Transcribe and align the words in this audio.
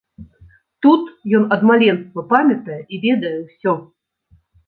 Тут 0.85 1.11
ён 1.39 1.43
ад 1.57 1.65
маленства 1.71 2.21
памятае 2.33 2.79
і 2.97 3.01
ведае 3.05 3.35
ўсё. 3.45 3.71